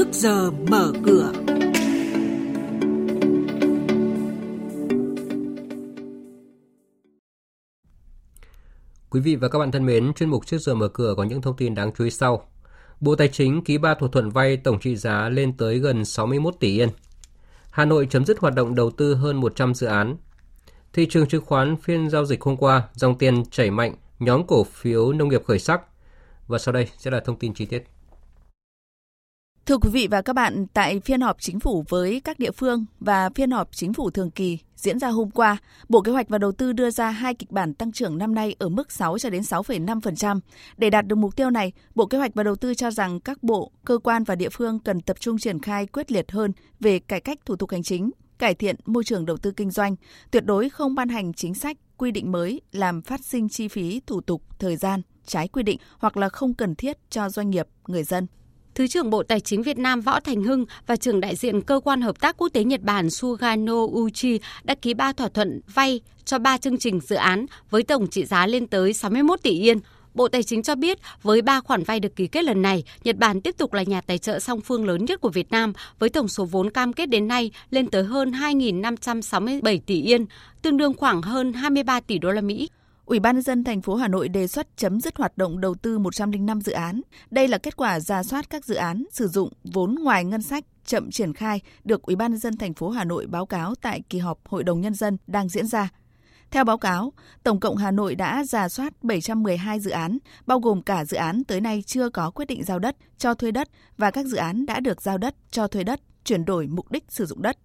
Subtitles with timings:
[0.00, 1.32] trước giờ mở cửa.
[9.10, 11.42] Quý vị và các bạn thân mến, chuyên mục trước giờ mở cửa có những
[11.42, 12.48] thông tin đáng chú ý sau.
[13.00, 16.54] Bộ Tài chính ký 3 thỏa thuận vay tổng trị giá lên tới gần 61
[16.60, 16.88] tỷ yên.
[17.70, 20.16] Hà Nội chấm dứt hoạt động đầu tư hơn 100 dự án.
[20.92, 24.64] Thị trường chứng khoán phiên giao dịch hôm qua, dòng tiền chảy mạnh, nhóm cổ
[24.64, 25.80] phiếu nông nghiệp khởi sắc.
[26.46, 27.84] Và sau đây sẽ là thông tin chi tiết.
[29.70, 32.84] Thưa quý vị và các bạn, tại phiên họp chính phủ với các địa phương
[33.00, 35.56] và phiên họp chính phủ thường kỳ diễn ra hôm qua,
[35.88, 38.56] Bộ Kế hoạch và Đầu tư đưa ra hai kịch bản tăng trưởng năm nay
[38.58, 40.40] ở mức 6 cho đến 6,5%.
[40.76, 43.42] Để đạt được mục tiêu này, Bộ Kế hoạch và Đầu tư cho rằng các
[43.42, 46.98] bộ, cơ quan và địa phương cần tập trung triển khai quyết liệt hơn về
[46.98, 49.96] cải cách thủ tục hành chính, cải thiện môi trường đầu tư kinh doanh,
[50.30, 54.00] tuyệt đối không ban hành chính sách, quy định mới làm phát sinh chi phí
[54.06, 57.66] thủ tục, thời gian trái quy định hoặc là không cần thiết cho doanh nghiệp,
[57.86, 58.26] người dân.
[58.74, 61.80] Thứ trưởng Bộ Tài chính Việt Nam Võ Thành Hưng và trưởng đại diện cơ
[61.84, 66.00] quan hợp tác quốc tế Nhật Bản Sugano Uchi đã ký ba thỏa thuận vay
[66.24, 69.78] cho ba chương trình dự án với tổng trị giá lên tới 61 tỷ yên.
[70.14, 73.16] Bộ Tài chính cho biết với ba khoản vay được ký kết lần này, Nhật
[73.16, 76.08] Bản tiếp tục là nhà tài trợ song phương lớn nhất của Việt Nam với
[76.08, 80.26] tổng số vốn cam kết đến nay lên tới hơn 2.567 tỷ yên,
[80.62, 82.68] tương đương khoảng hơn 23 tỷ đô la Mỹ.
[83.10, 85.74] Ủy ban nhân dân thành phố Hà Nội đề xuất chấm dứt hoạt động đầu
[85.74, 87.00] tư 105 dự án.
[87.30, 90.64] Đây là kết quả ra soát các dự án sử dụng vốn ngoài ngân sách
[90.84, 94.02] chậm triển khai được Ủy ban nhân dân thành phố Hà Nội báo cáo tại
[94.10, 95.88] kỳ họp Hội đồng nhân dân đang diễn ra.
[96.50, 100.82] Theo báo cáo, tổng cộng Hà Nội đã giả soát 712 dự án, bao gồm
[100.82, 104.10] cả dự án tới nay chưa có quyết định giao đất, cho thuê đất và
[104.10, 107.26] các dự án đã được giao đất, cho thuê đất, chuyển đổi mục đích sử
[107.26, 107.56] dụng đất.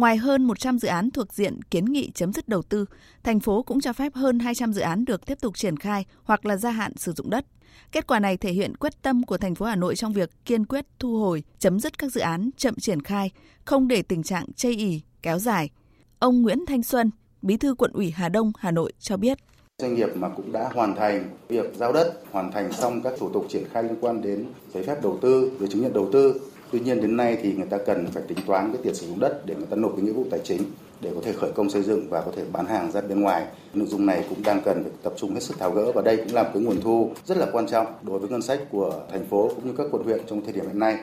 [0.00, 2.84] Ngoài hơn 100 dự án thuộc diện kiến nghị chấm dứt đầu tư,
[3.22, 6.46] thành phố cũng cho phép hơn 200 dự án được tiếp tục triển khai hoặc
[6.46, 7.46] là gia hạn sử dụng đất.
[7.92, 10.64] Kết quả này thể hiện quyết tâm của thành phố Hà Nội trong việc kiên
[10.64, 13.30] quyết thu hồi, chấm dứt các dự án chậm triển khai,
[13.64, 15.70] không để tình trạng chây ỉ, kéo dài.
[16.18, 17.10] Ông Nguyễn Thanh Xuân,
[17.42, 19.38] Bí thư quận ủy Hà Đông, Hà Nội cho biết.
[19.78, 23.28] Doanh nghiệp mà cũng đã hoàn thành việc giao đất, hoàn thành xong các thủ
[23.28, 26.40] tục triển khai liên quan đến giấy phép đầu tư, giấy chứng nhận đầu tư
[26.72, 29.20] Tuy nhiên đến nay thì người ta cần phải tính toán cái tiền sử dụng
[29.20, 30.62] đất để người ta nộp cái nghĩa vụ tài chính
[31.00, 33.46] để có thể khởi công xây dựng và có thể bán hàng ra bên ngoài.
[33.74, 36.16] Nội dung này cũng đang cần phải tập trung hết sức tháo gỡ và đây
[36.16, 39.00] cũng là một cái nguồn thu rất là quan trọng đối với ngân sách của
[39.10, 40.98] thành phố cũng như các quận huyện trong thời điểm hiện nay.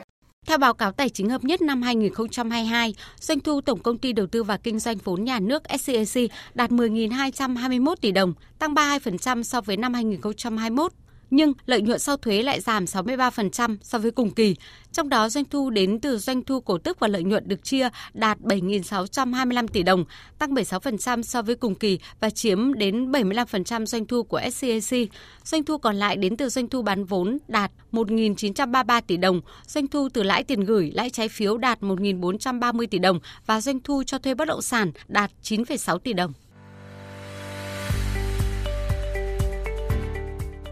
[0.48, 4.28] Theo báo cáo tài chính hợp nhất năm 2022, doanh thu tổng công ty đầu
[4.28, 6.24] tư và kinh doanh vốn nhà nước SCAC
[6.54, 10.92] đạt 10.221 tỷ đồng, tăng 32% so với năm 2021
[11.30, 14.56] nhưng lợi nhuận sau thuế lại giảm 63% so với cùng kỳ.
[14.92, 17.90] Trong đó doanh thu đến từ doanh thu cổ tức và lợi nhuận được chia
[18.14, 20.06] đạt 7.625 tỷ đồng,
[20.40, 25.00] tăng 76% so với cùng kỳ và chiếm đến 75% doanh thu của SCAC.
[25.44, 29.88] Doanh thu còn lại đến từ doanh thu bán vốn đạt 1.933 tỷ đồng, doanh
[29.88, 34.04] thu từ lãi tiền gửi, lãi trái phiếu đạt 1.430 tỷ đồng và doanh thu
[34.04, 36.34] cho thuê bất động sản đạt 9,6 tỷ đồng.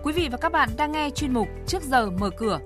[0.05, 2.59] Quý vị và các bạn đang nghe chuyên mục Trước giờ mở cửa.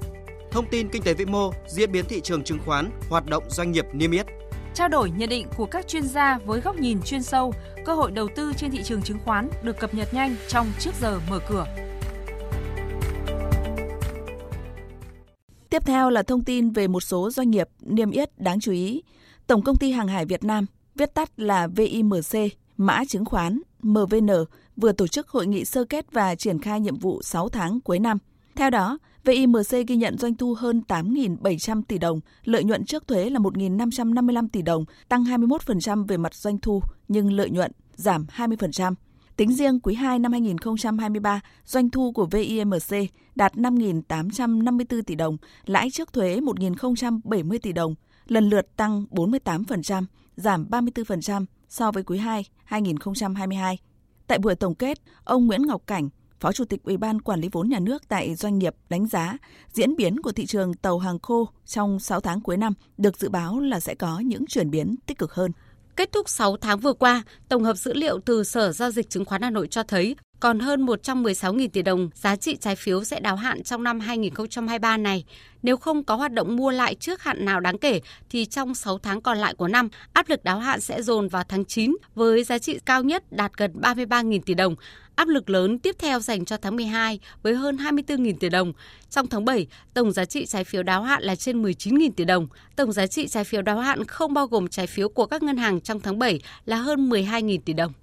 [0.52, 3.72] Thông tin kinh tế vĩ mô, diễn biến thị trường chứng khoán, hoạt động doanh
[3.72, 4.26] nghiệp niêm yết.
[4.74, 7.54] Trao đổi nhận định của các chuyên gia với góc nhìn chuyên sâu,
[7.86, 10.92] cơ hội đầu tư trên thị trường chứng khoán được cập nhật nhanh trong Trước
[11.02, 11.66] giờ mở cửa.
[15.70, 19.04] Tiếp theo là thông tin về một số doanh nghiệp niêm yết đáng chú ý.
[19.48, 24.30] Tổng công ty Hàng hải Việt Nam, viết tắt là VIMC, mã chứng khoán MVN
[24.80, 28.00] vừa tổ chức hội nghị sơ kết và triển khai nhiệm vụ 6 tháng cuối
[28.00, 28.18] năm.
[28.56, 33.30] Theo đó, VIMC ghi nhận doanh thu hơn 8.700 tỷ đồng, lợi nhuận trước thuế
[33.30, 38.94] là 1.555 tỷ đồng, tăng 21% về mặt doanh thu, nhưng lợi nhuận giảm 20%.
[39.36, 45.90] Tính riêng quý 2 năm 2023, doanh thu của VIMC đạt 5.854 tỷ đồng, lãi
[45.92, 47.96] trước thuế 1.070 tỷ đồng,
[48.28, 50.04] lần lượt tăng 48%,
[50.36, 53.78] giảm 34% so với quý 2 2022.
[54.30, 56.10] Tại buổi tổng kết, ông Nguyễn Ngọc Cảnh,
[56.40, 59.38] Phó Chủ tịch Ủy ban Quản lý vốn nhà nước tại doanh nghiệp đánh giá
[59.74, 63.30] diễn biến của thị trường tàu hàng khô trong 6 tháng cuối năm được dự
[63.30, 65.52] báo là sẽ có những chuyển biến tích cực hơn.
[65.96, 69.26] Kết thúc 6 tháng vừa qua, tổng hợp dữ liệu từ Sở Giao dịch Chứng
[69.26, 73.20] khoán Hà Nội cho thấy còn hơn 116.000 tỷ đồng giá trị trái phiếu sẽ
[73.20, 75.26] đáo hạn trong năm 2023 này.
[75.64, 79.00] Nếu không có hoạt động mua lại trước hạn nào đáng kể thì trong 6
[79.00, 82.44] tháng còn lại của năm, áp lực đáo hạn sẽ dồn vào tháng 9 với
[82.44, 84.76] giá trị cao nhất đạt gần 33.000 tỷ đồng.
[85.16, 88.74] Áp lực lớn tiếp theo dành cho tháng 12 với hơn 24.000 tỷ đồng.
[89.10, 92.48] Trong tháng 7, tổng giá trị trái phiếu đáo hạn là trên 19.000 tỷ đồng.
[92.76, 95.58] Tổng giá trị trái phiếu đáo hạn không bao gồm trái phiếu của các ngân
[95.58, 97.94] hàng trong tháng 7 là hơn 12.000 tỷ đồng.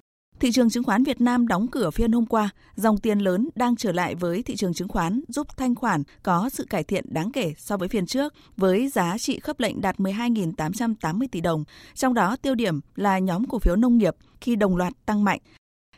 [0.41, 3.77] Thị trường chứng khoán Việt Nam đóng cửa phiên hôm qua, dòng tiền lớn đang
[3.77, 7.33] trở lại với thị trường chứng khoán giúp thanh khoản có sự cải thiện đáng
[7.33, 12.15] kể so với phiên trước, với giá trị khớp lệnh đạt 12.880 tỷ đồng, trong
[12.15, 15.41] đó tiêu điểm là nhóm cổ phiếu nông nghiệp khi đồng loạt tăng mạnh.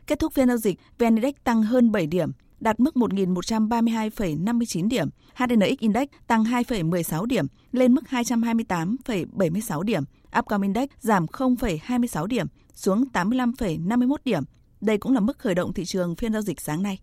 [0.06, 5.08] Kết thúc phiên giao dịch, VN Index tăng hơn 7 điểm, đạt mức 1.132,59 điểm.
[5.34, 10.02] HNX Index tăng 2,16 điểm, lên mức 228,76 điểm.
[10.38, 14.42] Upcom Index giảm 0,26 điểm, xuống 85,51 điểm.
[14.80, 16.98] Đây cũng là mức khởi động thị trường phiên giao dịch sáng nay.